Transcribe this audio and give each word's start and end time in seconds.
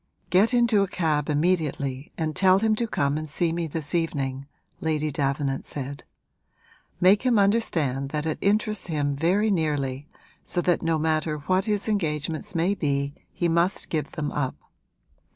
'Get 0.31 0.51
into 0.51 0.81
a 0.81 0.87
cab 0.87 1.29
immediately 1.29 2.11
and 2.17 2.35
tell 2.35 2.57
him 2.57 2.73
to 2.77 2.87
come 2.87 3.19
and 3.19 3.29
see 3.29 3.53
me 3.53 3.67
this 3.67 3.93
evening,' 3.93 4.47
Lady 4.79 5.11
Davenant 5.11 5.63
said. 5.63 6.05
'Make 6.99 7.21
him 7.21 7.37
understand 7.37 8.09
that 8.09 8.25
it 8.25 8.39
interests 8.41 8.87
him 8.87 9.15
very 9.15 9.51
nearly, 9.51 10.07
so 10.43 10.59
that 10.61 10.81
no 10.81 10.97
matter 10.97 11.37
what 11.45 11.65
his 11.65 11.87
engagements 11.87 12.55
may 12.55 12.73
be 12.73 13.13
he 13.31 13.47
must 13.47 13.89
give 13.89 14.13
them 14.13 14.31
up. 14.31 14.55